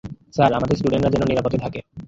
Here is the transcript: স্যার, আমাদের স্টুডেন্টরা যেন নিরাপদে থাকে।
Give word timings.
স্যার, 0.33 0.51
আমাদের 0.53 0.77
স্টুডেন্টরা 0.77 1.13
যেন 1.13 1.23
নিরাপদে 1.23 1.57
থাকে। 1.57 1.79